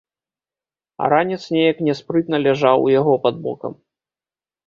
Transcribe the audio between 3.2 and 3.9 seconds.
пад бокам.